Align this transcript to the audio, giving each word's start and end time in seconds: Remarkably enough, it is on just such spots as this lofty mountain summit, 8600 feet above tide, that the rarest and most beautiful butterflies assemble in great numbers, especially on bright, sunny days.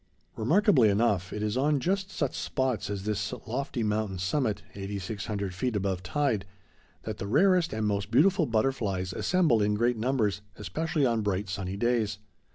Remarkably 0.35 0.89
enough, 0.89 1.31
it 1.31 1.43
is 1.43 1.55
on 1.55 1.79
just 1.79 2.09
such 2.09 2.33
spots 2.33 2.89
as 2.89 3.03
this 3.03 3.31
lofty 3.45 3.83
mountain 3.83 4.17
summit, 4.17 4.63
8600 4.73 5.53
feet 5.53 5.75
above 5.75 6.01
tide, 6.01 6.43
that 7.03 7.19
the 7.19 7.27
rarest 7.27 7.71
and 7.71 7.85
most 7.85 8.09
beautiful 8.09 8.47
butterflies 8.47 9.13
assemble 9.13 9.61
in 9.61 9.75
great 9.75 9.97
numbers, 9.97 10.41
especially 10.55 11.05
on 11.05 11.21
bright, 11.21 11.47
sunny 11.49 11.77
days. 11.77 12.17